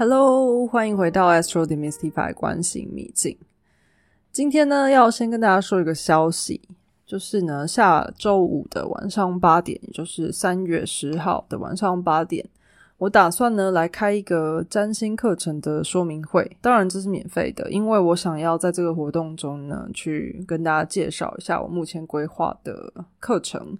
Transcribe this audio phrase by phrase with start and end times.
[0.00, 3.36] Hello，欢迎回到 Astro Demystify 关心秘境。
[4.32, 6.62] 今天呢，要先跟大家说一个消息，
[7.04, 12.48] 就是呢，下周五的晚上八点，也就是三月十号的晚上八点，
[12.96, 16.56] 我打算呢来开一个占星课程的说明会。
[16.62, 23.76] 当然，这是免费的，因为我想要在这个活动中呢，去跟大家介绍一下我目前规划的课程。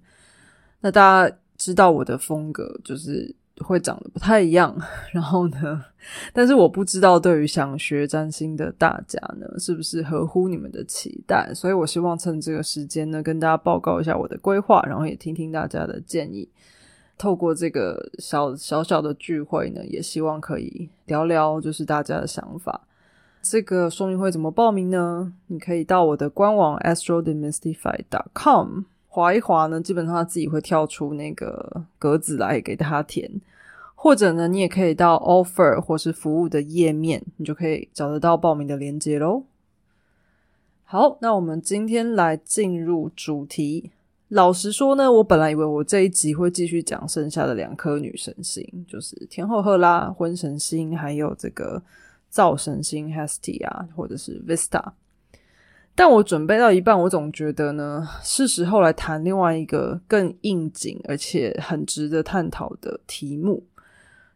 [0.81, 3.35] 那大家知道我的风格就是。
[3.65, 4.75] 会长得不太一样，
[5.13, 5.85] 然后呢？
[6.33, 11.53] 但是我不知道对于想学占星的大家呢，是不是合乎你们的期待？
[11.55, 16.49] 所以我希望趁这个时间呢，跟大家报告一下我的规划，然后也听听大家的建议。
[17.19, 22.81] 透过这个小小小的聚会呢，也希望可以聊聊就是大家的想法。
[23.43, 25.35] 这个说明会怎么报名呢？
[25.49, 28.85] 你可以到我的官网 astrodemystify.com。
[29.13, 33.29] 划一划呢，基本上它自己会跳出那个格子来给大家填，
[33.97, 39.43] 或者呢，你也可以到 offer 或是服务的页面，你就可以找得到报名的链接喽。
[40.85, 43.91] 好，那我们今天来进入主题。
[44.29, 51.83] 老实说呢，我本来以为我这一集会继续讲剩下的两颗女神星，就是天后赫拉、婚神星，还有这个
[52.29, 54.93] 灶神星 Hestia 或者是 Vista。
[56.01, 63.63] 但我准备到一半，我总觉得呢，是时候来谈另外一个更应景而且很值得探讨的题目。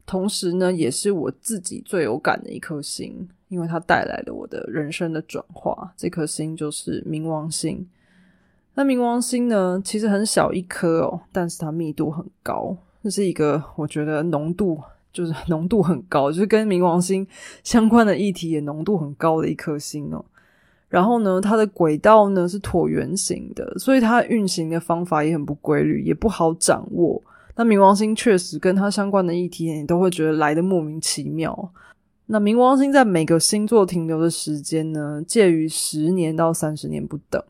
[0.05, 5.95] 同时呢，也是我自己最有感的一颗星，因为它带来了我的人生的转化。
[5.97, 7.89] 这颗星就是冥王星。
[8.75, 12.77] 那冥王星呢，其实很小一颗哦，但是它密度很高。
[13.03, 14.79] 这是一个我觉得浓度
[15.15, 17.27] 就是浓度很高，就是跟冥王星
[17.63, 20.23] 相关的议题也浓度很高的一颗星哦。
[20.95, 27.21] 然后呢，它的轨道呢是椭圆形的，所以它运行的方法也很不规律，也不好掌握。
[27.57, 31.73] 那冥王星确实跟它相关的议题，你都会觉得来的莫名其妙。
[32.27, 37.43] 那冥王星在每个星座停留的时间呢，介于十年到三十年不等，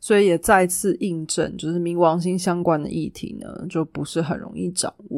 [0.00, 5.17] 所以也再次印证，就是冥王星相关的议题呢，就不是很容易掌握。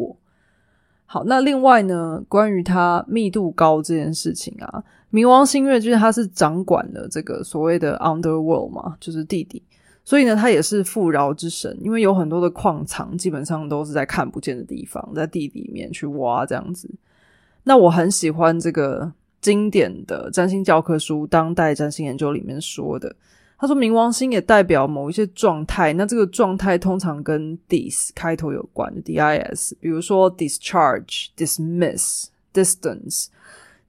[1.12, 9.60] 好，那另外呢，关于它密度高这件事情啊，冥王星月就是它是掌管了这个所谓的 underworld 嘛，就是地底，
[10.04, 16.88] 所以呢，它也是富饶之神，因为有很多的矿藏，基本上都是在看不见的地方，在地里面去挖这样子。
[17.64, 23.16] 那我很喜欢这个经典的占星教科书《当代占星研究》里面说的。
[23.60, 33.26] 他说，冥王星也代表某一些状态，那这个状态通常跟 dis 开头有关，d i s，比如说 discharge、dismiss、distance，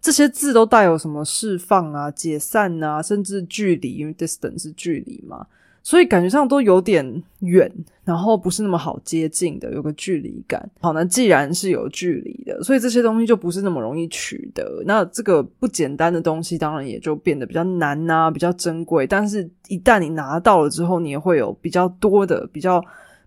[0.02, 5.48] 这些字都带有什么释放啊、解散啊，甚至距离，因为 distance 是距离嘛。
[5.84, 7.72] 所以感觉上都有点远，
[8.04, 10.70] 然后不是那么好接近的，有个距离感。
[10.80, 14.84] 好，那既然是有距离的，所以这些东西就不是那么容易取得。
[14.86, 19.08] 那这个不简单的东西，当然也就变得比较难呐，比较珍贵。
[19.08, 22.84] 但是，一旦你拿到了之后，你也会有比较多的、比较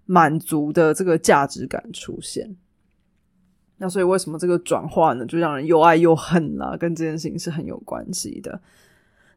[0.07, 2.55] 满足的这个价值感出现。
[3.79, 6.77] 那所以，为什么这个转化呢，就让人又爱又恨啦？
[6.79, 8.61] 跟这件事情是很有关系的。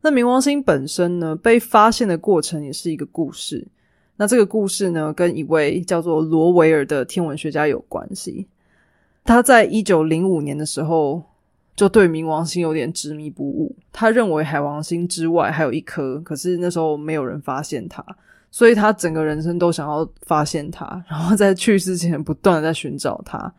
[0.08, 3.68] 那冥王星本身呢，被发现的过程也是一个故事。
[4.16, 8.48] 那这个故事呢，跟一位叫做罗维尔的天文学家有关系。
[9.26, 11.22] 他在一九零五年的时候，
[11.76, 13.76] 就对冥王星有点执迷不悟。
[13.92, 18.02] 他认为海王星之外还有一颗，可是那时候没有人发现它，
[18.50, 23.54] 所以他整个人生都想要发现它，然后在去世前不断的在寻找它。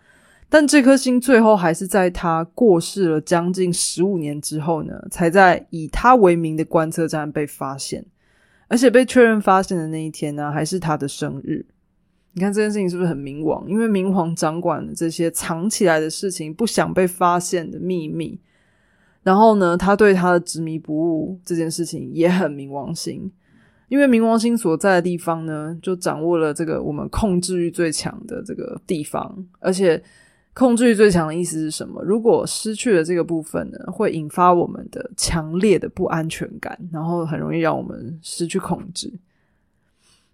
[0.50, 8.06] 但这颗星最后还是在他过世了将近十五年之后呢，才在以他为名的观测站被发现，
[8.66, 11.66] 而且被确认发现的那一天呢，还是他的生日。
[12.32, 13.68] 你看这件事情是不是很冥王？
[13.68, 18.40] 因为冥王掌管了这些藏起来的事情，不想被发现的秘密。
[19.22, 23.30] 然后呢，他对他的执迷不悟这件事情也很冥王星，
[23.88, 30.02] 因为冥王星所在的地方呢，就掌握了这个我们控制欲最强的这个地方，而且。
[30.58, 32.02] 控制欲最强的意思是什么？
[32.02, 39.08] 如果失去了这个部分呢，会引发我们的强烈的不安全感，然后很容易让我们失去控制。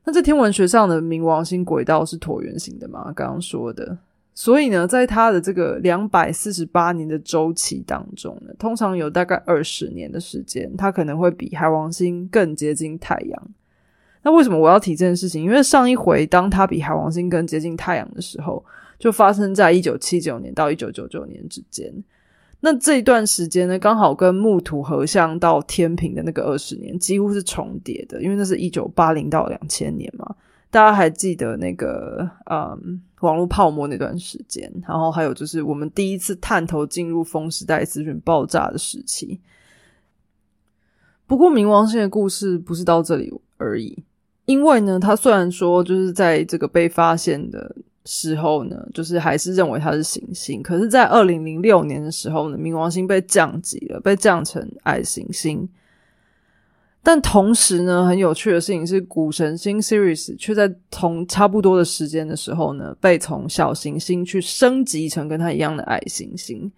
[0.05, 3.13] 那在天文学上的冥王星轨道是椭圆形的嘛？
[3.15, 3.99] 刚刚说的，
[4.35, 13.43] 所以呢，在它的这个两百四十八年的周期当中呢，通常有大概二十年的时间，它可能会比海王星更接近太阳。
[14.23, 15.45] 那为什么我要提这件事情？
[15.45, 18.65] 因为上一回当它比海王星更接近太阳的时候。
[18.99, 21.93] 就发生在一九七九年到一九九九年之间，
[22.61, 30.35] 那这一段时间呢，刚好跟木土合相到天平的那个二十年几乎是重叠的，因为那是一九八零到两千年嘛。
[30.71, 39.41] 大家还记得那个嗯网络泡沫那段时间，然后还有就是我们第一次探头进入风时代资讯爆炸的时期。
[41.27, 44.03] 不过冥王星的故事不是到这里而已，
[44.47, 55.69] 因为呢，他虽然说就是在这个被发现的时候呢，就是还是认为它是行星，可是，在二零零六年的时候呢，冥王星被降级了，被降成矮行星。
[57.03, 66.71] 但同时呢，很有趣的事情是，古神星 Sirius 却在同差不多的时间的时候呢，被从小行星去升级成跟它一样的矮行星。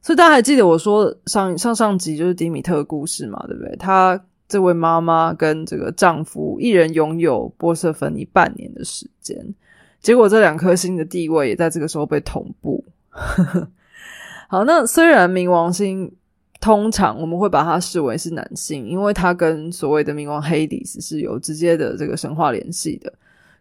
[0.00, 3.76] 所以大家还记得我说上上上集就是迪米特的故事嘛，对不对？
[3.76, 9.54] 她这位妈妈跟这个丈夫一人拥有波色芬尼半年的时间，
[10.02, 12.84] 结果这两颗星的地位也在这个时候被同步。
[14.48, 16.12] 好，那虽然冥王星。
[16.60, 23.12] 通常我们会把它视为是男性，因为它跟所谓的冥王黑迪斯是有直接的这个神话联系的。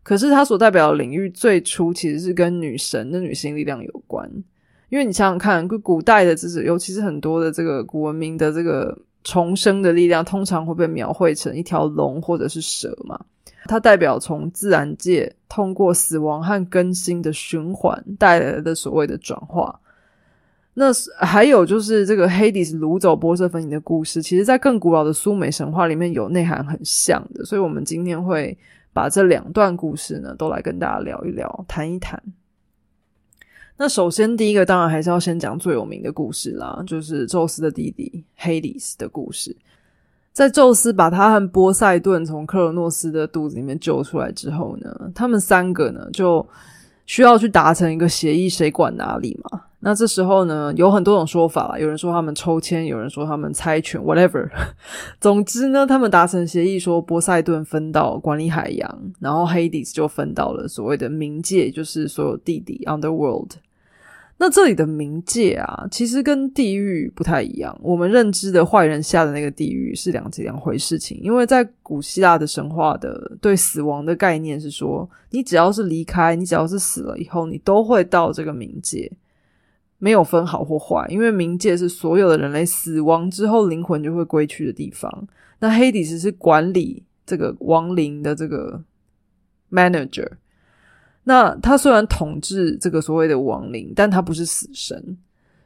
[0.04, 4.32] 可是它所代表的领域最初其实是跟女神的女性力量有关。
[4.90, 13.20] 因为你想想看，古代的知识，尤其是很多的这个古文明的这个重生的力量，通常会被描绘成一条龙或者是蛇嘛。
[13.66, 19.80] 它代表从自然界通过死亡和更新的循环带来的所谓的转化。
[20.74, 20.86] 那
[21.18, 28.58] 还有就是这个黑迪斯掳走波瑟芬尼的故事，其实在更古老的苏美神话里面有内涵很像的，所以我们今天会
[28.94, 32.22] 把这两段故事呢都来跟大家聊一聊，谈一谈。
[33.78, 39.56] 那首先第一个当然还是要先讲最有名的故事啦，就是宙斯的弟弟黑迪斯的故事。
[40.34, 46.46] 在宙斯把他和波塞顿从克罗诺斯的肚子里面救出来之后呢，他们三个呢就
[47.06, 49.64] 需要去达成一个协议，谁管哪里嘛。
[49.84, 51.78] 那这时候呢，有很多种说法啦。
[51.78, 54.48] 有人说他们抽签，有人说他们猜拳，whatever。
[55.20, 63.50] 总之呢，他们达成协议，说波塞顿分到管理海洋，然后黑迪斯就分到了所谓的冥界，就是所有地底 underworld。
[64.42, 67.80] 那这里的冥界啊，其实跟地狱不太一样。
[67.80, 71.20] 我们认知的坏人下的那个地狱是两两回事情。
[71.22, 79.12] 因为在古希腊的神话的对死亡的概念是说，你只要是离开，你只要是死了以后，你都会到这个冥界。
[80.00, 85.28] 没有分好或坏，因为冥界是所有的人类死亡之后灵魂就会归去的地方。
[85.60, 88.84] 那黑底斯是管理这个亡灵的这个
[89.72, 90.28] manager。
[91.24, 95.18] 那他虽然统治这个所谓的亡灵，但他不是死神。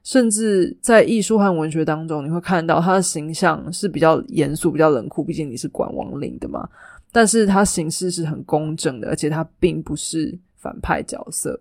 [0.04, 5.24] 甚至在艺术和文学当中，你会看到他的形象是比较严肃、比较冷酷。
[5.24, 6.70] 毕竟你是管亡灵的嘛。
[7.12, 11.60] 但是他行事是很公正的，而且他并不是反派角色。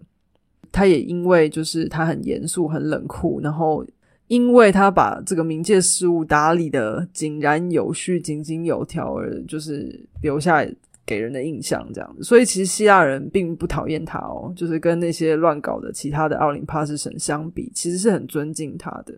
[0.71, 3.83] 他也因为就是他很严肃、很冷酷，然后
[4.27, 10.67] 因为他把这个冥界事务打理的井然有序、井井有条，而就是留下
[11.07, 12.23] 给人的印象这样子。
[12.23, 19.15] 所以其实希腊人并不讨厌他哦，就是跟那些乱搞的其他的奥林帕斯神相比，其实是很尊敬他的。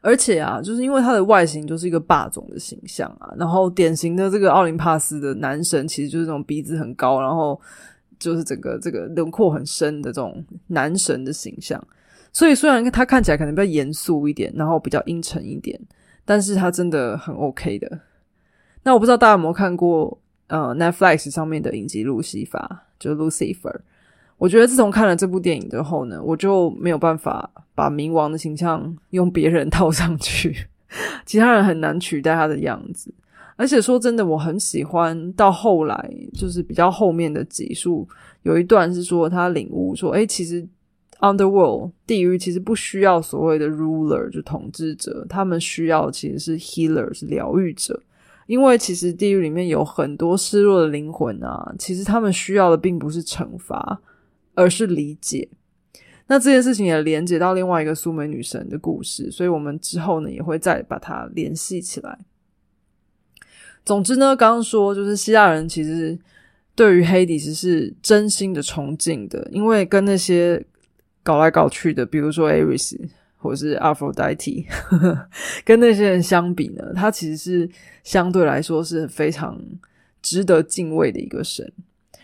[0.00, 7.60] 而且啊，就是因为他的外形就是一个霸总的形象啊，然后典型的这个奥林帕斯的男神，其实就是那种鼻子很高，然后。
[8.16, 11.84] 就是整个这个轮廓很深的这种男神的形象，
[12.32, 15.78] 所以虽然他看起来可能比较严肃一点，然后比较阴沉一点，
[16.24, 18.00] 但是他真的很 OK 的。
[18.84, 20.16] 那我不知道大家有没有看过
[20.62, 23.74] 呃 Netflix 上面的影集《路西法》，就是 Lucifer。
[24.38, 30.66] 我觉得自从看了这部电影之后呢，我就没有办法把冥王的形象用别人套上去，
[31.24, 33.12] 其他人很难取代他的样子。
[33.56, 38.06] 而且说真的，我很喜欢到后来，就是比较后面的集数，
[38.42, 40.66] 有一段是说他领悟说，哎，其实
[41.20, 48.02] underworld 地狱其实不需要所谓的 ruler 就统治者，他们需要其实是 healer 是疗愈者，
[48.46, 54.00] 因为其实地狱里面有很多失落的灵魂啊，其实他们需要的并不是惩罚，
[54.54, 55.48] 而是理解。
[56.26, 62.18] 那这件事情也连接到另外一个苏美女神的故事，所以我们之后呢也会再把它联系起来。
[63.84, 66.18] 总之呢，刚刚说就是希腊人其实
[66.74, 70.64] 对于黑底斯是真心的崇敬的，因为跟那些
[71.22, 72.98] 搞来搞去的，比如说 Ares
[73.44, 74.64] 或者是 Aphrodite，
[75.66, 77.68] 跟那些人相比呢，他其实是
[78.02, 79.60] 相对来说是非常
[80.22, 81.70] 值得敬畏的一个神。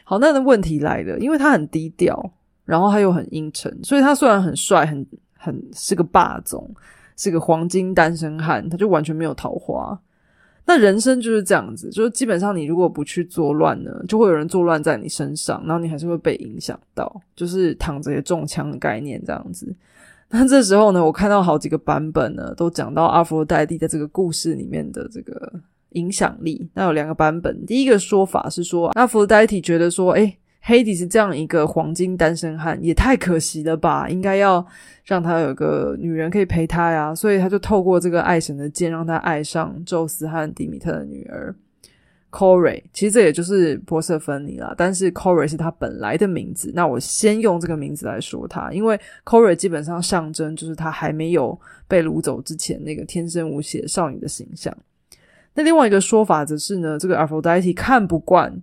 [0.02, 2.32] 好，那的问题来了，因为他很低调，
[2.64, 6.74] 然后他又很阴沉，所以他虽然很帅，很很是个霸总，
[7.18, 10.00] 是个黄金单身汉，他就完全没有桃花。
[10.66, 19.74] 那人生就是这样子，就是基本上你如果不去作乱呢，就会有人作乱在你身上，然后你还是会被影响到，就是躺着也中枪的概念这样子。
[20.32, 25.52] 那这时候呢，我看到好几个版本呢，都讲到阿佛罗代蒂在这个故事里面的这个
[25.90, 26.70] 影响力。
[26.74, 34.64] 那有两个版本，第一个说法是说，那弗莱蒂觉得说，哎，黑迪是这样一个黄金单身汉，也太可惜了吧，应该要
[35.04, 41.52] 让他有个女人可以陪他呀，所以他就透过这个爱神的剑，让他爱上宙斯和迪米特的女儿。
[42.30, 46.70] Corey，其实这也就是波瑟芬尼啦，但是 Corey 是他本来的名字。
[46.74, 51.58] 那我先用这个名字来说他，因为 Corey 基本上象征就是他还没有
[51.88, 54.72] 被掳走之前那个天生无邪少女的形象。
[55.54, 58.62] 那另外一个说法则是呢，这个 Aphrodite 看不惯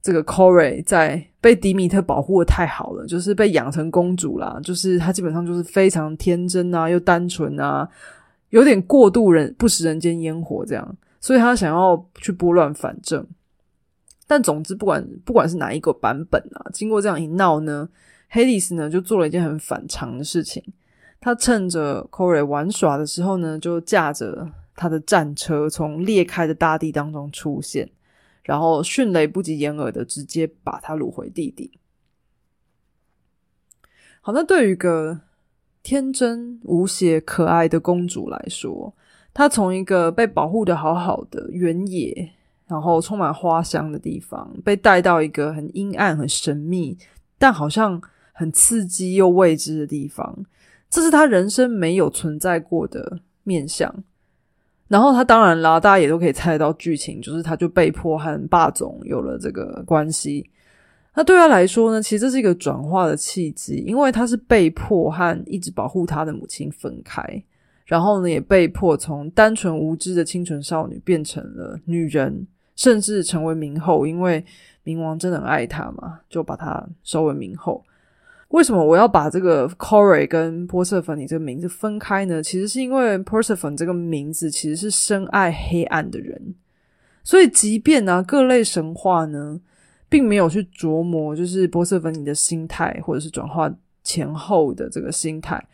[0.00, 7.86] 这个 Corey 在被迪米特保护的太好了，就是被养成公主啦，就是她基本上就是非常天真啊，又单纯啊，
[8.48, 10.96] 有点过度人不食人间烟火这样。
[11.26, 13.26] 所以他想要去拨乱反正，
[14.28, 17.88] 但总之不管不管是哪一个版本啊，经过这样一闹呢，
[18.28, 20.62] 黑迪斯呢就做了一件很反常的事情。
[21.18, 27.90] 他趁着 c o r y 玩耍的时候呢，就驾着他的战车从裂开的大地当中出现，
[28.44, 31.80] 然后迅雷不及掩耳的直接把他掳回地底。
[34.20, 35.22] 好，那对于一个
[35.82, 38.94] 天真无邪、可爱的公主来说，
[39.36, 42.26] 他从一个被保护的好好的原野，
[42.66, 46.96] 然后充满花香的地方，被带到一个很阴暗、很神秘，
[47.36, 48.00] 但好像
[48.32, 50.34] 很刺激又未知的地方。
[50.88, 53.94] 这是他人生没有存在过的面相。
[54.88, 60.48] 然后他当然啦，大家也都可以猜得到剧情，就是他就被迫和霸总有了这个关系。
[61.14, 67.22] 那对他来说呢，其实这是一个转化的契机，因为他是被迫和一直保护他的母亲分开。
[67.86, 74.44] 然后呢，也被迫从单纯无知的清纯少女变成了女人，甚至成为冥后，因为
[74.84, 77.82] 冥王真的很爱她嘛，就把她收为冥后。
[78.48, 82.42] 为什么我要把这个 Corey 跟波瑟芬尼这个名字分开呢？
[82.42, 86.54] 其实是因为 Persephone 这个名字其实是深爱黑暗的人，
[87.22, 89.60] 所以即便呢各类神话呢，
[90.08, 95.64] 并没有去琢磨就是波瑟芬尼的心态，或者是转化前后的这个心态。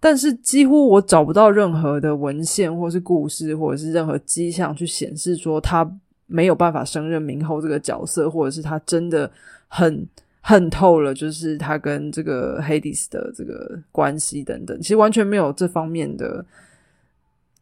[0.00, 5.90] 但是几乎我找不到任何的文献，或是故事，或者是任何迹象去显示说他
[6.26, 9.28] 没有办法胜任明后这个角色，或者是他真的
[9.66, 10.06] 很
[10.40, 16.46] 恨透了，就是他跟这个 Hades 的这个关系等等，其实完全没有这方面的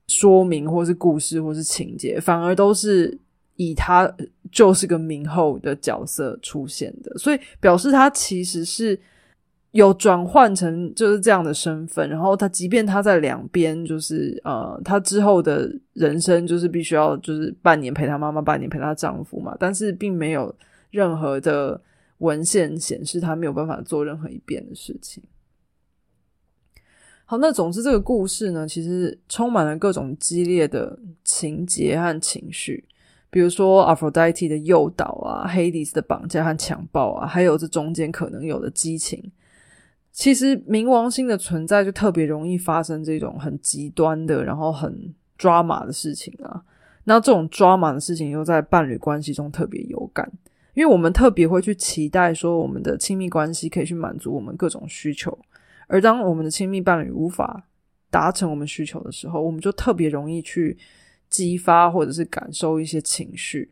[0.07, 3.19] 说明，或是故事，或是情节，反而都是
[3.55, 4.15] 以他
[4.53, 9.01] 就是个明后的角色出现的，所以表示他其实是。
[9.77, 20.53] 有转换成就是这样的身份，然后他即便他在两边，就是呃，他之后的人生就是必须要就是半年陪他妈妈，半年陪她丈夫嘛，但是并没有
[20.91, 21.81] 任何的
[22.19, 25.23] 文献显示他没有办法做任何一边的事情。
[27.25, 32.85] 好，那总之这个故事呢，其实充满了各种激烈的情节和情绪，
[33.31, 39.33] 比如说 Aphrodite 的诱导啊，Hades 的绑架和强暴啊，还有这中间可能有的激情。
[40.17, 46.65] 其实冥王星的存在就特别容易发生这种很极端的，然后很抓马的事情啊。
[47.05, 50.33] 那这种抓马的事情又在伴侣关系中特别有感，
[50.73, 55.39] 因为我们特别会去期待说我们的亲密关系可以去满足我们各种需求，
[55.87, 57.65] 而当我们的亲密伴侣无法
[58.11, 60.79] 达成我们需求的时候，我们就特别容易去
[61.29, 63.71] 激发或者是感受一些情绪。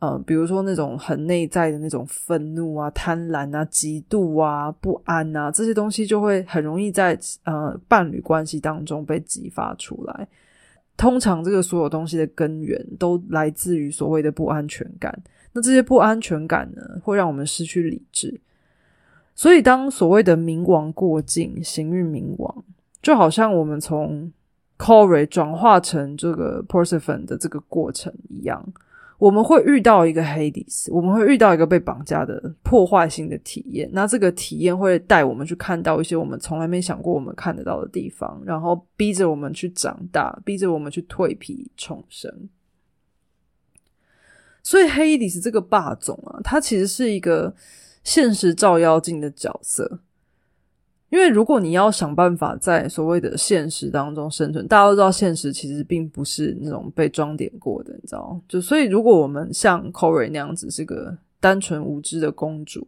[0.00, 10.28] 嗯，比如说那种很内在的那种愤怒啊、贪婪啊、嫉妒啊、不安啊，这些东西就会很容易在呃伴侣关系当中被激发出来。
[10.96, 15.16] 通常这个所有东西的根源都来自于所谓的不安全感。
[15.52, 18.40] 那这些不安全感呢，会让我们失去理智。
[19.34, 22.64] 所以，当所谓的冥王过境、行运冥王，
[23.00, 24.32] 就好像我们从
[24.76, 28.64] Corey 转化成这个 p e r s e p h o n 的这个过程一样。
[29.18, 33.90] 我们会遇到一个 Hades，我们会遇到一个被绑架的破坏性的体验。
[33.92, 42.48] 那这个体验会带我们去看到一些我们从来没想过我们看得到的地方，然后逼着我们去长大，逼着我们去蜕皮重生。
[44.62, 47.52] 所以 Hades 这个霸总啊，他其实是一个
[48.04, 50.00] 现实照妖镜的角色。
[51.10, 62.86] 因为如果你要想办法在所谓的现实当中生存，大家都知道现实其实并不是那种被装点过的，你知道就所以如果我们像 Corey 那样子是个单纯无知的公主，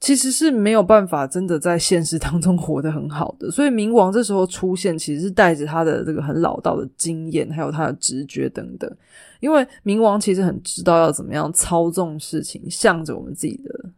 [0.00, 3.50] 其实是没有办法真的在现实当中活得很好的。
[3.50, 8.96] 所以冥王这时候出现，其实是带着他的这个很老道的经验，还有他的直觉等等。
[9.40, 13.90] 因为冥王其实很知道要怎么样操纵事情，向着我们自己的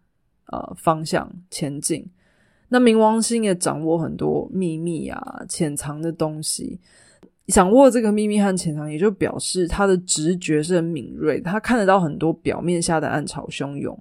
[0.47, 2.09] 呃方向前进。
[2.71, 6.81] 那冥王星也掌握很多秘密啊，潜藏的东西。
[7.49, 13.99] 掌握这个秘密和潜藏，也就表示他的直觉是很敏锐，他看得到很多表面下的暗潮汹涌。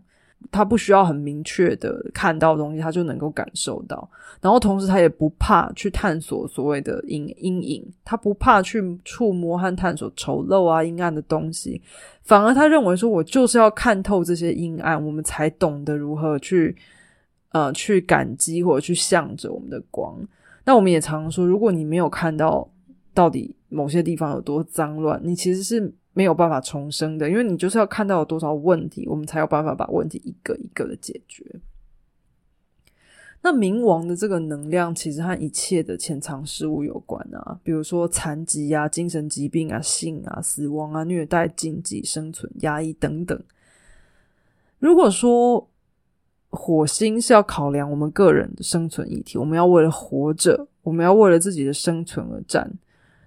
[0.51, 4.09] 他不需要很明确的看到东西，他就能够感受到。
[4.39, 11.81] 然后同时，他也不怕去探索所谓的阴阴影，他不怕去触摸和探索丑陋啊、阴暗的东西。
[12.23, 16.73] 反而，他认为说，我就是要看透这些阴暗，我们才懂得如何去
[17.49, 20.19] 呃去感激或者去向着我们的光。
[20.65, 22.69] 那我们也常说，如果你没有看到
[23.13, 25.93] 到底某些地方有多脏乱，你其实是。
[26.11, 31.61] 没有办法重生的，因为你就是要看到有多少问题，我们才有办法把问题一个一个的解决。
[33.41, 43.41] 那冥王的这个能量其实和一切的潜藏事物有关啊，比如说残疾啊、精神疾病啊、性啊、死亡啊、虐待、禁忌、生存、压抑等等。
[44.79, 45.68] 如果说
[46.49, 52.71] 火星是要考量我们个人的生存议题，我们要为了活着，我们要为了自己的生存而战。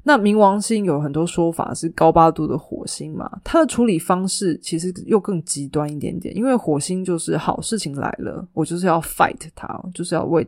[0.05, 10.45] 那冥王星有很多说法是高八度的火星嘛，它的处理方式其实又更极端一点点，因为火星就是好事情来了，我就是要 fight 它，就是要为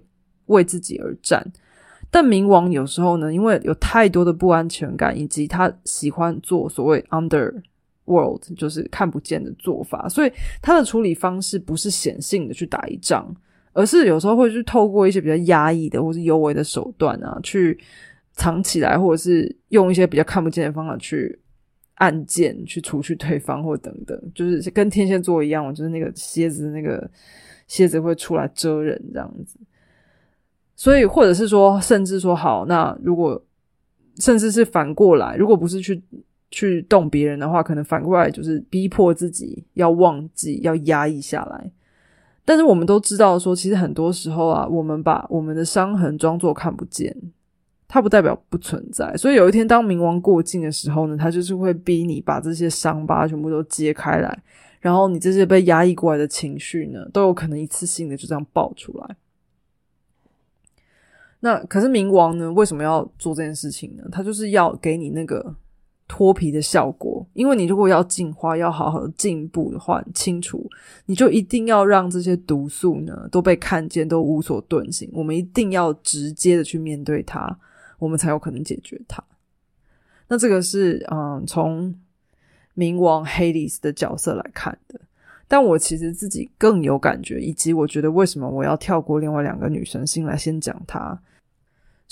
[0.47, 1.47] 为自己而战。
[2.11, 7.53] 但冥王有时候呢，因为有太多的不安全感，以及他喜欢做所谓 under
[8.05, 10.33] World 就是看不见的做法，所以
[10.63, 13.35] 他的处理方式不是显性的去打一仗，
[13.73, 17.79] 而是有时候会去透过一些比较压抑的或是幽微的手段啊去。
[18.37, 21.39] 藏起来，或者是用一些比较看不见的方法去
[21.95, 27.09] 按键去除去对方，或等等，就是跟天蝎座一样，就是那个蝎子，那个
[27.69, 29.57] 蝎子会出来蛰人这样子。
[30.75, 33.41] 所以，或者是说，甚至说，好，那如果
[34.19, 36.03] 甚至是反过来，如果不是去
[36.55, 41.71] 去动别人的话，可能反过来就是逼迫自己要忘记，要压抑下来。
[42.45, 47.15] 但是我们都知道，说其实很多时候啊，我们把我们的伤痕装作看不见。
[47.87, 54.43] 它不代表不存在，所以有一天当冥王过境的时候呢，他就是会逼你把这些伤疤全部都揭开来，
[54.81, 59.17] 然后你这些被压抑过来的情绪呢，都有可能一次性的就这样爆出来。
[61.39, 64.03] 那可是冥王呢，为什么要做这件事情呢？
[64.11, 65.55] 他就是要给你那个
[66.07, 70.69] 脱皮的效果，因为你如果要进化，要好好的进步的话，清除，
[71.07, 75.11] 你就一定要让这些毒素呢都被看见，都无所遁形。
[75.13, 77.59] 我们一定要直接的去面对它。
[77.99, 79.23] 我们才有可能解决它。
[80.29, 81.95] 那这个是嗯，从
[82.77, 85.01] 冥王 Hades 的角色来看的。
[85.47, 91.19] 但我其实自己更有感觉，以及我觉得为什么我要跳过另外两个女神星来先讲她，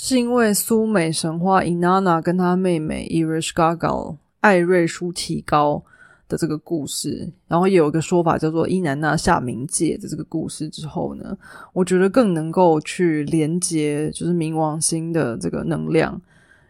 [0.04, 5.84] 是因为苏美神话 Inanna 跟她妹妹 Ereshkigal 艾瑞舒提高。
[6.28, 11.36] 的这个故事，然后也有一个说法叫做伊南娜下冥界的这个故事之后呢，
[11.74, 16.18] 我觉得更能够去连接，就是冥王星的这个能量，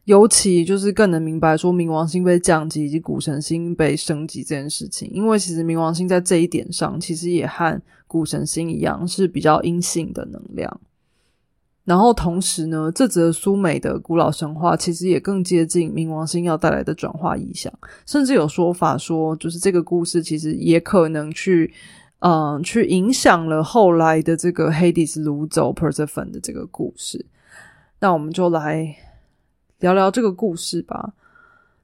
[0.07, 10.81] 尤其就是更能明白说冥王星被降级以及古神星被升级这件事情，因为其实冥王星在这一点上，其实也和古神星一样是比较阴性的能量。
[11.85, 17.73] 然后同时呢，这则苏美的古老神话其实也更接近冥王星要带来的转化意象，
[18.07, 21.75] 甚至有说法说，就是这个故事其实也可能去，
[22.21, 27.27] 嗯，去影响了后来的这个 Hades 掳走 Persephone 的这个故事。
[27.99, 28.97] 那我们就来
[29.81, 31.15] 聊聊这个故事吧。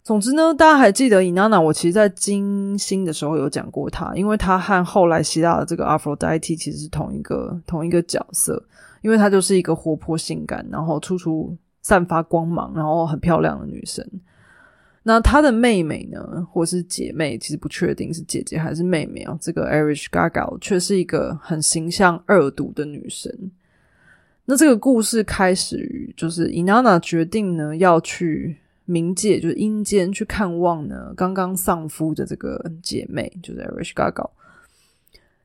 [0.05, 8.63] 总之呢，大家还记得伊娜娜，我其实在金星的时候有讲过她，因为她和后来希腊的这个 Aphrodite 其实是同一个同一个角色。
[9.03, 14.05] 因为她就是一个活泼性感，然后处处散发光芒，然后很漂亮的女生。
[15.05, 19.39] 那她的妹妹呢，或是姐妹，其实不确定是姐姐还是妹妹啊。
[19.41, 23.33] 这个 Arish Gaga 却是一个很形象恶毒的女生。
[24.45, 28.57] 那这个故事开始于，就是 Inana 决定呢要去
[28.87, 34.29] 冥界，就是阴间去看望呢刚刚丧夫的这个姐妹，就是 Arish Gaga。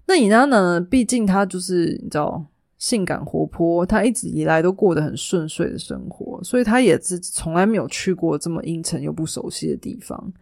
[0.08, 2.46] 那 Inanna 呢，毕竟她就是你知道。
[2.84, 10.34] 性感活泼，他一直以来都过得很顺遂的生活，所以他也是从来没有去过这么阴沉又不熟悉的地方。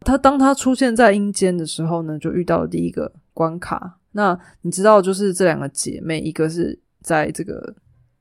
[0.00, 3.98] 他当他出现在阴间的时候呢，就遇到了第一个关卡。
[4.12, 7.74] 那你知道，就是这两个姐妹，一个是在这个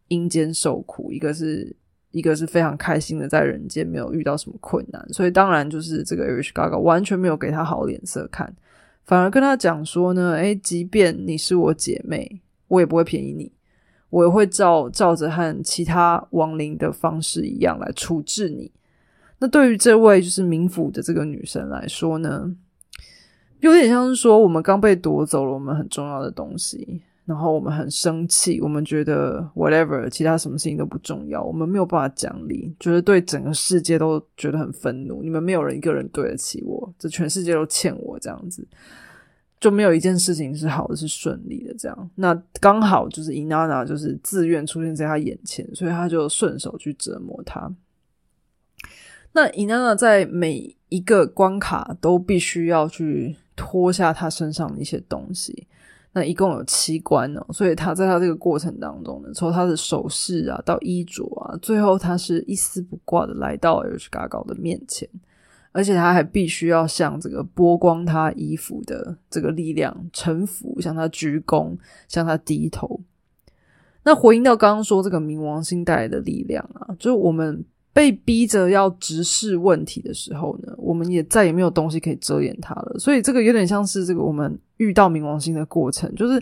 [0.10, 1.74] 阴间受苦，一个是
[2.12, 8.54] 一个是非常开心的在人间没有遇到什么困难，所以当然就是这个 Arish Gaga 完全没有给他好脸色看，
[9.06, 12.42] 反而跟他讲说呢，诶，即便你是我姐妹。
[12.68, 13.52] 我也不会便宜你，
[14.10, 18.72] 我也会照照着和其他亡灵的方式一样来处置你。
[19.40, 22.52] 那对于这位就是冥府的这个女生来说呢，
[23.60, 35.22] 有点像是说我们刚被夺走了我们很重要的东西，然后我们很生气，我们觉得 whatever，其他什么事情都不重要，我们没有办法讲理，觉得对整个世界都觉得很愤怒。
[35.22, 38.68] 你们没有人一个人对得起我，这全世界都欠我这样子，
[39.60, 41.74] 就没有一件事情是好的，是顺利的。
[41.78, 47.74] 这样，那刚好就是伊娜娜就是自愿出现在他眼前，所以他就顺手去折磨他。
[49.34, 55.68] 那伊娜娜在每一个关卡都必须要去脱下他身上的一些东西。
[56.14, 65.08] 那一共有七关哦，所以他在他这个过程当中呢，从他的首饰啊到衣着啊，最后他是一丝不挂的来到 H 嘎高的面前，
[65.72, 71.78] 而且他还必须要向这个剥光他衣服的这个力量臣服，向他鞠躬，
[72.08, 73.00] 向他低头。
[74.04, 77.66] 那回应到刚刚说这个冥王星带来的力量啊，就是我们。
[77.94, 82.96] 被逼着要直视问题的时候呢，我们也再也没有东西可以遮掩它了。
[83.00, 86.40] 所以这个有点像是这个我们遇到冥王星的过程，就是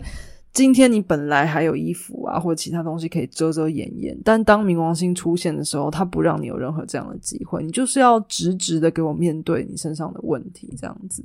[0.56, 11.22] 今天你本来还有衣服啊或者其他东西可以遮遮掩掩，但当冥王星出现的时候，它不让你有任何这样的机会，你就是要直直的给我面对你身上的问题，这样子。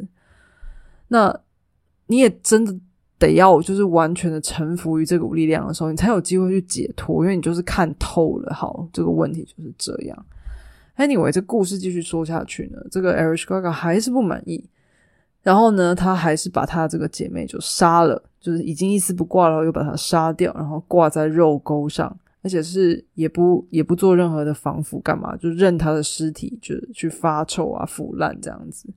[1.08, 1.40] 那
[2.08, 2.78] 你也真的。
[3.22, 8.52] 得要就是完全的臣服于这股力量的时候，你才有机会去解脱，因为你就是看透了。
[8.52, 10.26] 好，这个问题就是这样。
[10.98, 14.68] Anyway，这故事继续说下去呢，这个 Eric Gaga 还是不满意，
[15.44, 28.90] 然后呢，他还是把他这个姐妹就杀了，就是已经一丝不挂了，又把他杀掉，然后挂在肉钩上，而且是也不也不做任何的防腐，干嘛就任他的尸体就去发臭啊、腐烂这样子。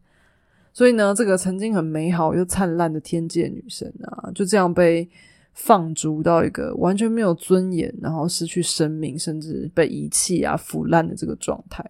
[0.72, 5.08] 所以呢，这个曾经很美好又灿烂的天界女神啊，就这样被
[5.52, 11.88] 放逐到一个完全没有尊严，然后失去生命，甚至被遗弃啊、腐烂的这个状态。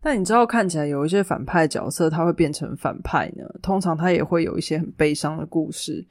[0.00, 6.04] 但你知道，看起来有一些反派角色，他会变成反派呢，通常他也会有一些很悲伤的故事。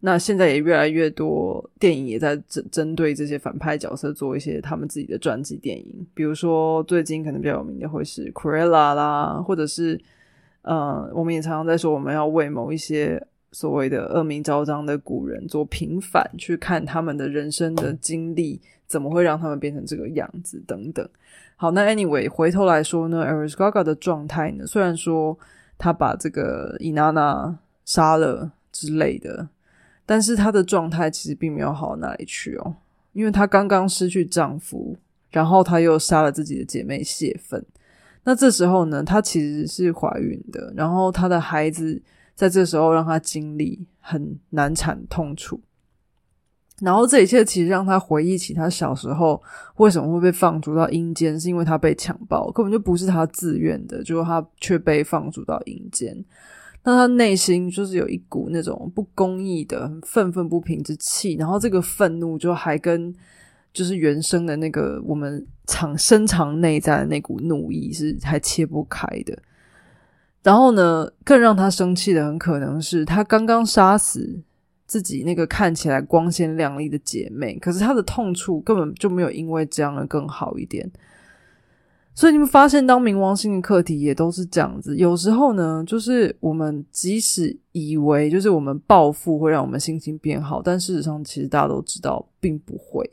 [0.00, 10.00] 那现在也越来越多电影也在针针对这些反派角色做一些他们自己的传记电影，比如说最近可能比较有名的会是《Cruella》啦，或者是
[10.62, 21.08] 呃，我们也常常在说我们要为某一些所谓的恶名昭彰的古人做平反，去看他们的人生的经历怎么会让他们变成这个样子等等。
[21.56, 25.38] 好，那 Anyway 回头来说呢 a r i s Gaga 的状态呢，虽然说
[25.78, 29.48] 他把这个伊娜娜杀了之类的。
[30.04, 32.74] 但是她的状态其实并没有好到哪里去哦，
[33.12, 34.96] 因为她刚刚失去丈夫，
[35.30, 37.64] 然后她又杀了自己的姐妹泄愤。
[38.24, 42.02] 那这时候呢，她其实是怀孕的，然后她的孩子
[42.34, 45.60] 在这时候让他经历很难产痛楚，
[46.80, 49.40] 然后这一切其实让他回忆起他小时候
[49.76, 56.24] 为什么会被放逐到阴间，是因为他被强暴，根本就不是他自愿的，就是他却被放逐到阴间。
[56.84, 63.14] 那他内心就是有一股那种不公义的愤愤不平之气，然后这个愤怒就还跟
[63.72, 69.38] 就是原生的那个我们藏深藏内在的那股怒意是还切不开的。
[70.42, 74.40] 然后呢，更让他生气的很可能是他刚刚杀死
[74.86, 80.90] 自己那个看起来光鲜亮丽的姐妹，可是他的痛处根本就没有因为这样而更好一点。
[82.14, 84.94] 所以你们发现，当冥王星的课题也都是这样子。
[84.96, 93.08] 有时候呢，就是我们即使以为就是我们报复会让我们心情变好，但事实上，其实大家都知道并不会。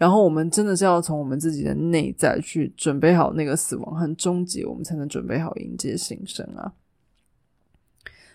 [0.00, 6.72] 然后我们真的是要从我们自己的内在去准备好那个死亡和终结，我们才能准备好迎接新生啊。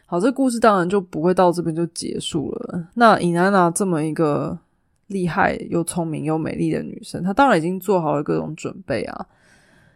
[0.06, 2.90] 好，这故事当然就不会到这边就结束了。
[2.94, 4.56] 那伊娜娜这么一个
[5.08, 9.26] 厉害又聪明又美丽的女生，她当然已经做好了各种准备啊。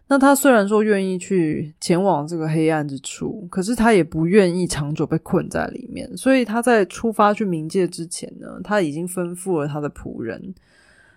[0.08, 6.18] 那她虽然说愿意去前往这个黑暗之处，可是她也不愿意长久被困在里面。
[6.18, 10.56] 所以她在出发去冥界之前呢，她已经吩咐了他的仆人，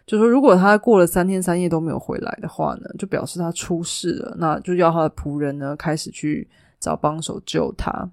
[0.07, 4.37] 就说如果他过了三天三夜都没有回来的话呢，就表示他出事了。
[4.39, 6.49] 那就要他的仆人呢开始去
[6.81, 8.11] 找帮手救他。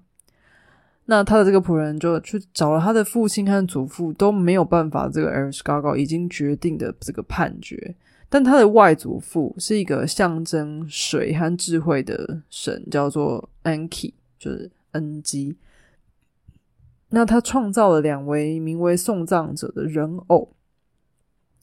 [1.06, 5.10] 那他的这个仆人就去找了他的父亲和祖父，都没有办法。
[5.12, 7.96] 这个 Eric Gaga 已经决定的这个判决。
[8.28, 15.56] 但他的外祖父是一个象征水和智慧的神，叫做 Anki，就是恩基。
[17.08, 20.52] 那他创造了两位名为送葬者的人偶，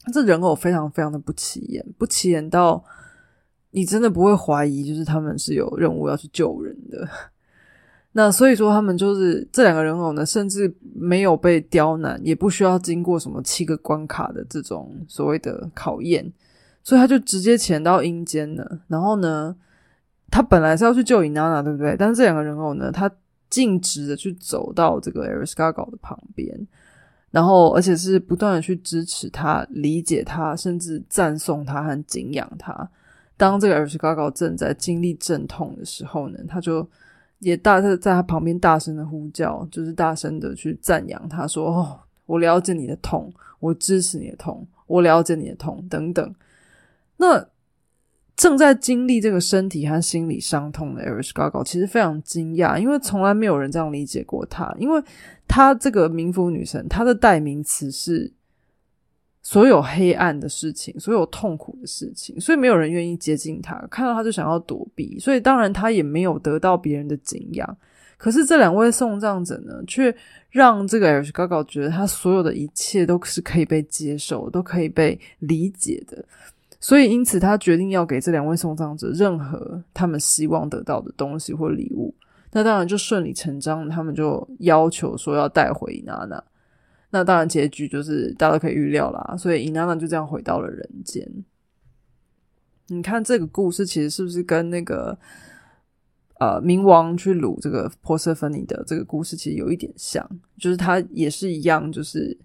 [0.08, 2.82] 这人偶非常非常的不起眼，不起眼到
[3.70, 7.08] 你真的不会怀疑，就是他们是有任务要去救人的。
[8.12, 16.32] 那所以说，他们就是这两个人偶呢，甚至没有被刁难，也不需要经过什么七个关卡的这种所谓的考验。
[16.82, 18.80] 所以他就直接潜到阴间了。
[18.88, 19.54] 然后呢，
[20.30, 21.94] 他本来是要去救伊娜娜，对不对？
[21.98, 23.10] 但是这两个人偶呢，他
[23.50, 26.66] 径直的去走到这个 Aristotle 的旁边，
[27.30, 32.88] 然后而且是不断的去支持他、理解他，甚至赞颂他和敬仰他。
[33.36, 36.88] 当这个 Aristotle 正在经历阵痛的时候呢，他就
[37.38, 46.34] 也大在在他旁边大声的呼叫，就是大声的去赞扬他说：“哦，我了解你的痛，我支持你的痛，我了解你的痛，等等。”
[47.18, 47.46] 那
[48.38, 55.02] 正在经历这个身体和心理伤痛的 Aristotle 其实非常惊讶，因为从来没有人这样理解过他，因为
[55.48, 58.32] 他这个冥府女神，她的代名词是
[59.42, 67.76] 所有黑暗的事情，所有痛苦的事情，所以没有人愿意接近他，看到他就想要躲避，所以当然他也没有得到别人的敬仰。
[68.16, 70.14] 可是这两位送葬者呢，却
[70.50, 76.24] 让这个 Aristotle 觉得他所有的一切都是可以被接受，都可以被理解的。
[76.80, 82.14] 所以，因此他决定要给这两位送葬者任何他们希望得到的东西或礼物。
[82.52, 86.42] 那当然就顺理成章，他们就要求说要带回伊娜娜。
[87.10, 89.36] 那当然结局就是大家都可以预料啦。
[89.36, 91.28] 所以伊娜娜就这样回到了人间。
[92.86, 95.18] 你看这个故事其实是不是跟那个
[96.38, 100.24] 呃冥王去掳这个珀瑟芬尼的这个故事其实有一点像？
[100.56, 102.38] 就是他也是一样，就是。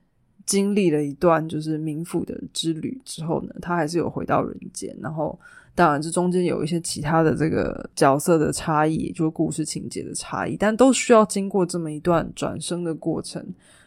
[0.46, 4.96] 经历了一段就是冥府的之旅之后呢，他还是有回到人间。
[5.02, 5.38] 然后，
[5.76, 13.46] 当然这中间有一些其他的这个角色的差异，就是故事情节的差异，但都需要经过这么一段转生的过程，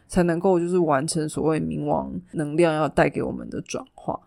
[0.08, 4.18] 才能够就是完成所谓冥王能量要带给我们的转化。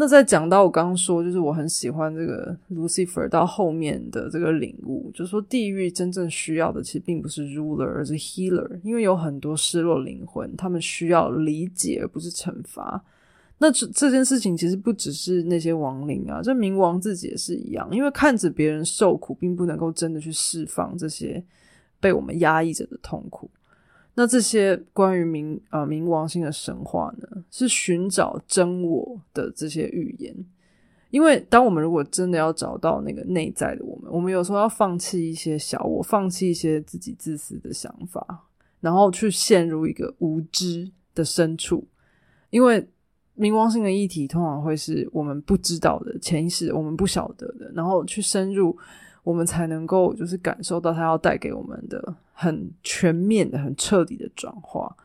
[0.00, 13.04] 那在讲到我刚刚说，就是我很喜欢这个 Lucifer 到后面的这个领悟，就是说地狱真正需要的其实并不是 ruler，而是 healer，因为有很多失落灵魂，他们需要理解而不是惩罚。
[13.58, 21.44] 那这这件事情其实不只是那些亡灵啊，这冥王自己也是一样，因为看着别人受苦，并不能够真的去释放这些
[22.00, 23.50] 被我们压抑着的痛苦。
[24.14, 30.34] 那这些关于冥啊冥王星的神话呢，是寻找真我的这些预言。
[31.10, 38.44] 因为当我们如果真的要找到那个内在的我们，我们有时候要放弃一些小我，放弃一些自己自私的想法，
[38.80, 41.86] 然后去陷入一个无知的深处。
[42.50, 42.86] 因为
[43.38, 48.76] 冥王星的议题通常会是我们不知道的潜意识，我们不晓得的，然后去深入。
[49.22, 54.96] 我们才能够就是感受到它要带给我们的很全面的、很彻底的转化，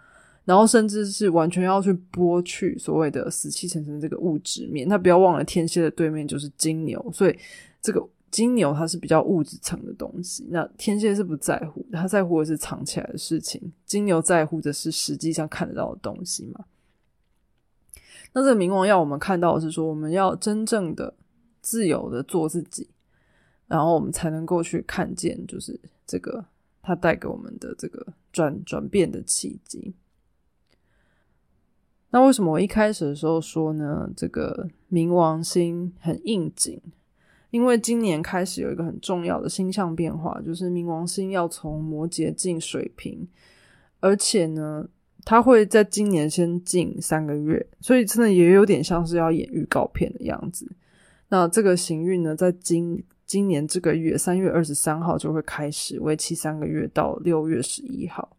[0.46, 4.88] 然后甚至是完全要去剥去所谓的死气沉沉这个物质面。
[4.88, 7.38] 那不要忘了，天蝎的对面就是金牛，所以
[7.82, 10.48] 这个金牛它是比较物质层的东西。
[10.50, 16.66] 那天蝎是不在乎，他在乎的是藏起来的事情；金牛在乎的是实际上看得到的东西嘛。
[18.34, 21.14] 那这个冥王要我们看到的是说，我们要真正的
[21.62, 22.90] 自由的做自己。
[23.68, 26.46] 然后我们才能够去看见，就是这个
[26.82, 29.94] 它带给我们的这个转转变的契机。
[32.12, 34.10] 那为什么我一开始的时候说呢？
[34.16, 36.80] 这个冥王星很应景，
[37.50, 43.28] 因为今年开始有一个很重要的星象变化，就是冥王星要从摩羯进水瓶，
[44.00, 44.88] 而且呢，
[45.26, 50.72] 它会在今年先进三个月，所以真的也有点像是要演预告片的样子。
[51.28, 58.38] 那这个行运呢，在今今年这个月三月二十三号就会开始，为期三个月到六月十一号，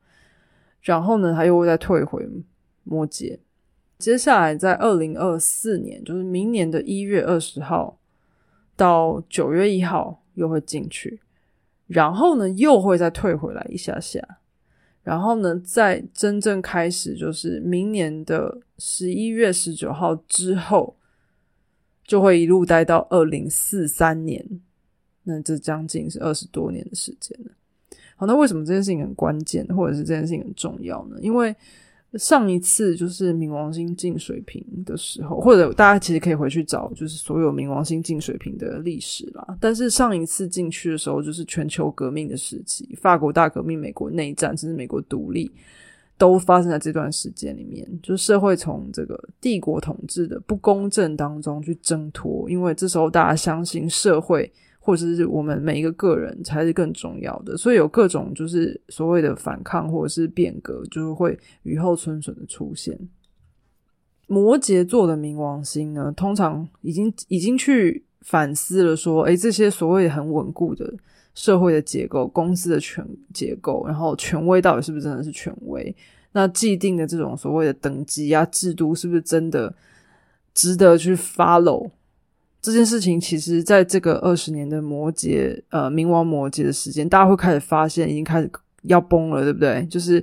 [0.81, 2.25] 然后呢，他又会再退回
[2.85, 3.39] 摩羯。
[3.99, 7.99] 接下来在二零二四年，就是明年的一月二十号
[8.77, 11.21] 到九月一号又会进去，
[11.89, 14.21] 然后呢又会再退回来一下下，
[15.03, 20.97] 然后呢再真正开始，就是明年的十一月十九号之后，
[22.05, 24.61] 就会一路待到二零四三年。
[25.29, 27.51] 那这将近是二十多年的时间了。
[28.15, 31.17] 好，那为什么这件事情很关键，或者是这件事情很重要呢？
[31.21, 31.55] 因为
[32.15, 39.59] 上一次就是冥王星进水平的时候，或者大家其实可以回去找，就是所有冥王星进水平的历史啦。
[39.61, 45.51] 但是上一次进去的时候，就是全球革命的时期，法国大革命、美国内战，甚至美国独立，
[46.17, 47.87] 都发生在这段时间里面。
[48.03, 54.51] 就是社会从这个帝国统治的不公正当中去挣脱，因为这时候大家相信社会。
[54.87, 62.97] 或者是我们每一个个人才是更重要的，所以有各种就是所谓的反抗或者是变革，就是会雨后春笋的出现。
[64.29, 70.95] 摩羯座的冥王星呢，通常已经已经去反思了，说，诶，这些所谓很稳固的
[71.35, 75.93] 社会的结构、公司的权结构，然后权威到底是不是真的是权威？
[76.31, 79.75] 那既定的这种所谓的等级啊制度，是不是真的
[80.55, 81.91] 值得去 follow？
[82.67, 88.51] 这件事情，其实在这个二十年的摩羯呃冥王摩羯的时间，大家会开始发现，已经开始
[88.83, 89.87] 要崩了，对不对？
[89.89, 90.21] 就是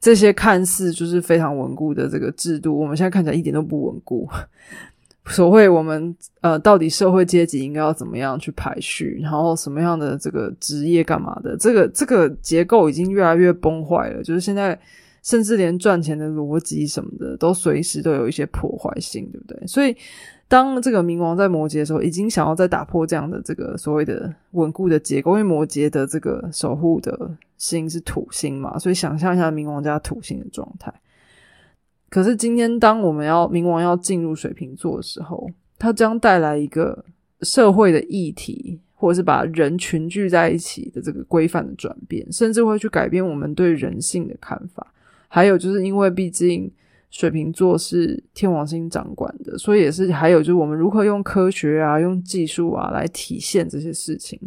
[0.00, 4.26] 这些看似就是非常稳固的这个制度，我们现在看起来一点都不稳固。
[5.26, 11.54] 所谓我们呃，到底社会阶级应该要怎么样去排序，然后什么样的这个职业干嘛的？
[11.58, 14.76] 这个这个结构已经越来越崩坏了，就是现在
[15.22, 19.66] 甚至连赚钱的逻辑什么的都随时都有一些破坏性，对不对？
[19.66, 19.94] 所以
[20.48, 30.92] 当这个冥王在摩羯的时候，已经想要再打破这样的这个所谓的稳固的结构，因为摩羯的这个守护的星是土星嘛，所以想象一下冥王加土星的状态。
[32.10, 37.02] 可是今天，当我们要冥王要进入水瓶座的时候，它将带来一个
[37.40, 44.92] 社会的议题，或者是把人群聚在一起的这个规范的转变，甚至会去改变我们对人性的看法。
[45.28, 46.70] 还有就是因为毕竟
[47.12, 54.40] 水瓶座是天王星掌管的，所以也是还有就是我们如何用科学啊、用技术啊来体现这些事情。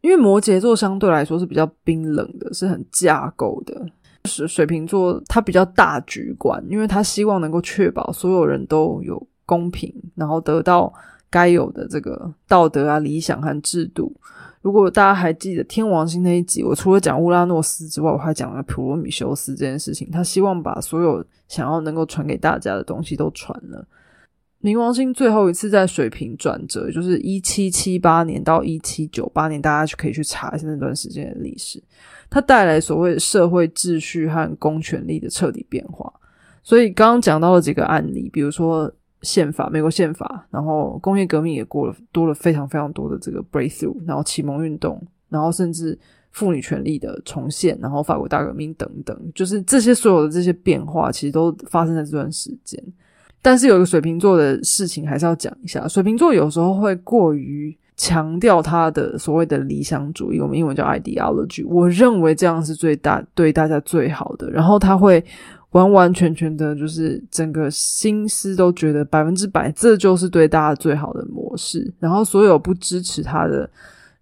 [0.00, 3.84] 因为摩羯座相对来说是比较冰冷的，是很架构的。
[4.26, 10.92] 水水瓶座，他比较大局观，因为他希望能够确保所有人都有公平，然后得到
[11.28, 14.14] 该有的这个道德啊、理想和制度。
[14.64, 20.10] 如果大家还记得天王星那一集，我除了讲乌拉诺斯之外，我还讲了普罗米修斯这件事情。
[20.10, 23.86] 他希望把所有想要能够传给大家的东西都传了。
[24.62, 31.82] 冥王星最后一次在水平转折，就是一七七八年到一七九八年，大家就可以去查一下那段时间的历史。
[32.30, 36.10] 它带来所谓的社会秩序和公权力的彻底变化。
[36.62, 38.90] 所以刚刚讲到了几个案例，比如说
[39.24, 45.98] 宪法，美国宪法，然后工业革命也过了多了非常非常多的这个 breakthrough，然后启蒙运动，然后甚至
[46.30, 52.80] 妇女权利的重现，然后法国大革命等等，就是这些所有的这些变化，其实都发生在这段时间。
[53.40, 61.64] 但是有一个水瓶座的事情还是要讲一下，水瓶座有时候会过于强调他的所谓的理想主义，我们英文叫 ideology。
[61.66, 65.22] 我认为这样是最大对大家最好的，然后他会
[65.74, 73.70] 完完全全的，就是整个心思都觉得百分之百这就是对大家最好的模式，然后所有不支持他的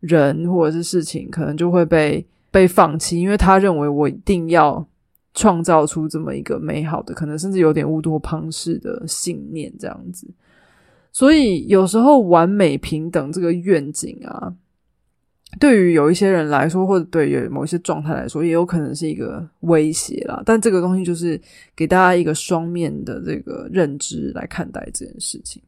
[0.00, 4.86] 人或者是事情，可能就会被被放弃，因为他认为我一定要。
[5.34, 10.28] 创造出这么一个美好的，可能甚至有点乌托邦式的信念，这样子。
[11.10, 14.52] 所以有时候完美平等这个愿景啊，
[15.60, 20.42] 对于有一些人来说，或者对于某一些状态来说，也有可能是一个威胁啦。
[20.44, 21.40] 但这个东西就是
[21.76, 25.62] 给大家一个双面的这个认知来看待这件事情。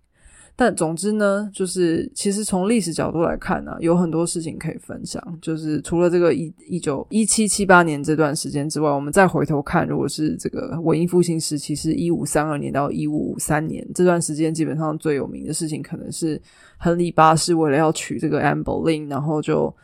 [0.57, 5.21] 但总之呢，就是其实从历史角度来看呢，有很多事情可以分享。
[5.43, 16.41] 就是除了这个一一九一七七八年这段时间之外，我们再回头看，如果是这个文艺复兴时期，是一五三二年到一五五三年这段时间，基本上最有名的事情，可能是
[16.79, 19.75] 亨利八世为了要娶这个 Anne Boleyn，然后就。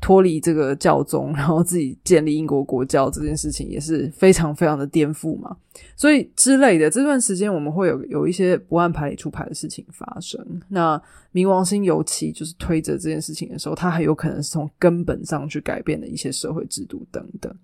[0.00, 5.54] 脱离这个教宗， 然后自己建立英国国教这件事情也是非常非常的颠覆嘛，
[5.94, 10.42] 所以之类的这段时间我们会有有一些不按牌理出牌的事情发生。
[10.68, 11.00] 那
[11.32, 17.54] 冥王星尤其就是推着这件事情的时候，它很有可能是从根本上去改变的一些社会制度等等。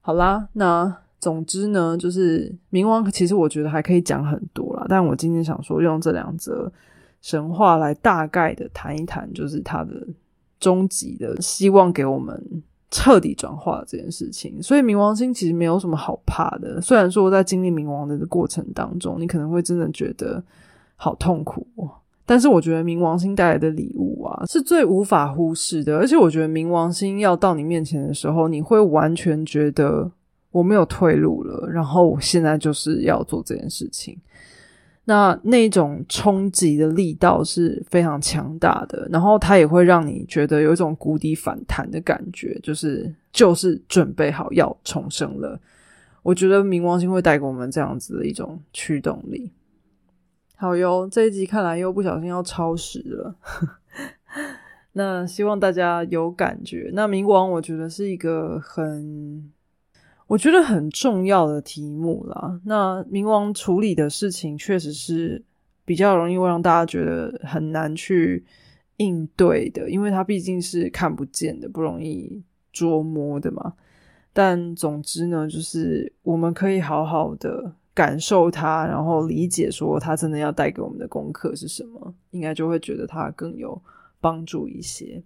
[0.00, 6.72] 好啦，那总之呢，就是冥王其实我觉得还可以讲很多啦，但我今天想说用这两则
[7.20, 10.06] 神话来大概的谈一谈，就是它的。
[10.58, 12.42] 终极的希望给我们
[12.90, 16.80] 彻底转化这件事情，所以冥王星其实没有什么好怕的。
[16.80, 20.42] 虽然说在经历冥王的过程当中，你可能会真的觉得
[20.96, 21.66] 好痛苦，
[22.24, 25.96] 但是我觉得冥王星带来的礼物啊，是最无法忽视的。
[25.96, 30.10] 而且我觉得冥王星要到你面前的时候，你会完全觉得
[30.52, 34.16] 我没有退路了，然后我现在就是要做这件事情。
[35.08, 45.58] 那那种冲击的力道是非常强大的，然后它也会让你觉得有一种谷底反弹的感觉，就是就是准备好要重生了。
[46.24, 49.52] 我觉得冥王星会带给我们这样子的一种驱动力。
[50.56, 53.36] 好哟，这一集看来又不小心要超时了，
[54.94, 56.90] 那希望大家有感觉。
[56.92, 59.52] 那冥王我觉得是一个很。
[60.26, 62.60] 我觉得很重要的题目啦。
[62.64, 65.42] 那冥王处理的事情确实是
[65.84, 68.44] 比较容易会让大家觉得很难去
[68.96, 72.42] 应对的，因为它毕竟是看不见的，不容易
[72.72, 73.74] 捉摸的嘛。
[74.32, 83.80] 但总之呢，就是我们可以好好的感受它，然后理解说它真的要带给我们的功课是什么，应该就会觉得它更有
[84.20, 85.22] 帮助一些。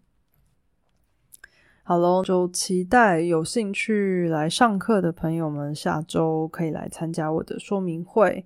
[1.90, 8.44] 好喽，就期待有兴趣来上课的朋友们下周可以来参加我的说明会。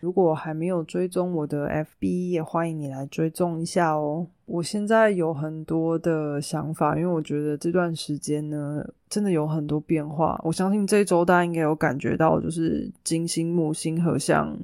[0.00, 4.26] 如果还没有追踪我的 FB，也欢迎你来追踪一下哦。
[4.44, 10.40] 我现在有很多的想法，因为我觉得这段时间呢，真的有很多变化。
[10.42, 14.58] 我相信这一周大家应该有感觉到，就是金星、木星合相。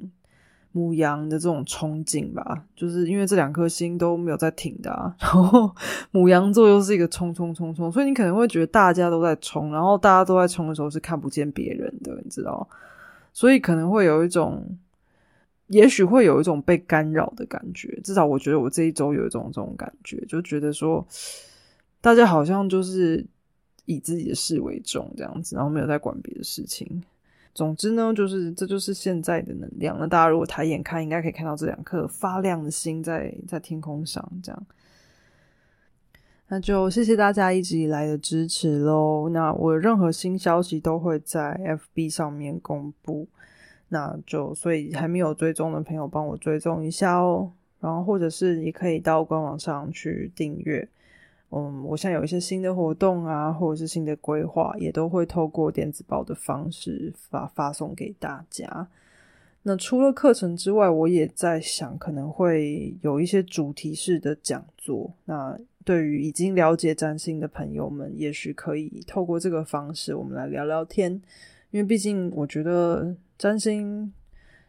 [0.77, 5.75] 母羊的这种憧憬吧，就是因为这两颗星都没有在停的啊， 然后
[6.11, 12.69] 母羊座又是一个冲冲冲冲，所以你可能会觉得大家都在冲，然后大家都在冲的时候是看不见别人的，你知道，
[13.33, 14.63] 所以可能会有一种，
[15.65, 17.99] 也许会有一种被干扰的感觉。
[18.03, 21.03] 至少我觉得我这一周有一种这种感觉，就觉得说
[22.01, 23.25] 大家好像就是
[23.85, 27.01] 以自己的事为重这样子，然后没有在管别的事情。
[27.57, 29.97] 总之呢，就是这就是现在的能量。
[29.99, 34.23] 那大家如果抬眼看，应该可以看到这两颗发亮的星在在天空上。
[34.43, 34.67] 这样，
[36.49, 39.29] 那就谢谢大家一直以来的支持喽。
[39.29, 41.59] 那我任何新消息都会在
[41.95, 43.27] FB 上面公布。
[43.89, 47.51] 那就所以还没有追踪的朋友，帮我追踪一下哦。
[47.79, 50.87] 然后或者是你可以到官网上去订阅。
[51.49, 58.87] 嗯，我现在有一些新的活动啊，或者是新的规划，也都会透过电子报的方式发发送给大家。
[59.63, 65.13] 那除了课程之外，我也在想，可能会有一些主题式的讲座。
[65.25, 71.11] 那对于已经了解占星的朋友们，也许可以透过这个方式，我们来聊聊天。
[71.71, 74.13] 因为毕竟，我觉得占星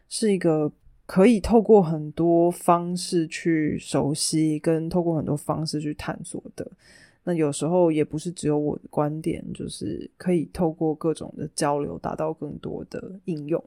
[0.07, 0.71] 是一个。
[1.09, 6.71] 可以透过很多方式去熟悉，跟透过很多方式去探索的。
[7.23, 13.59] 那有时候也不是只有我的观点，就是可以透过各种的交流，达到更多的应用。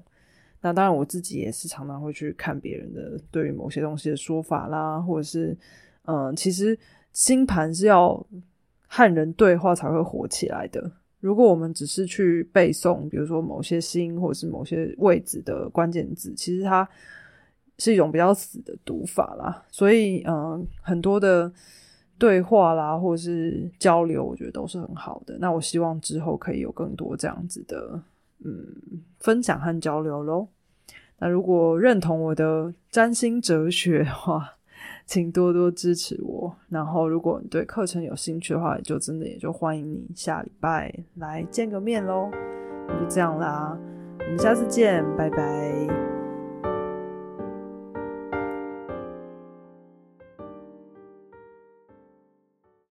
[0.61, 5.59] 那当然，我自己也是常常会去看别人的对于某些东西的说法啦，或者是
[6.05, 6.79] 嗯，其实
[7.13, 8.25] 星盘是要
[8.87, 10.93] 和人对话才会火起来的。
[11.19, 16.89] 如果我们只是去背诵，比如说某些星或者是某些位置的关键字，其实它。
[17.79, 21.53] 是一种比较死的读法啦，所以嗯，很多的
[22.19, 25.37] 对话啦，或者是交流，我觉得都是很好的。
[25.39, 28.01] 那我希望之后可以有更多这样子的
[28.45, 28.55] 嗯
[29.21, 30.49] 分享和交流喽。
[31.19, 34.57] 那如果认同我的占星哲学的话，
[35.07, 36.57] 请多多支持我。
[36.69, 42.29] 然后，如果你对课程有兴趣的话，就真的也就欢迎你下礼拜来见个面喽。
[42.89, 43.79] 那就这样啦，
[44.19, 46.22] 我们下次见，拜拜。